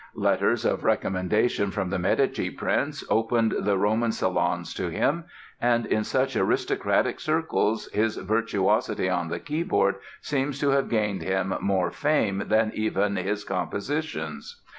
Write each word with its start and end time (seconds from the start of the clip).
Letters 0.15 0.65
of 0.65 0.83
recommendation 0.83 1.69
from 1.69 1.91
the 1.91 1.99
Medici 1.99 2.49
prince 2.49 3.03
opened 3.07 3.53
the 3.59 3.77
Roman 3.77 4.11
salons 4.11 4.73
to 4.73 4.89
him; 4.89 5.25
and 5.61 5.85
in 5.85 6.03
such 6.03 6.35
aristocratic 6.35 7.19
circles 7.19 7.87
his 7.91 8.17
virtuosity 8.17 9.07
on 9.11 9.27
the 9.27 9.39
keyboard 9.39 9.97
seems 10.19 10.57
to 10.59 10.69
have 10.69 10.89
gained 10.89 11.21
him 11.21 11.53
more 11.61 11.91
fame 11.91 12.45
than 12.47 12.71
even 12.73 13.15
his 13.15 13.43
compositions. 13.43 14.63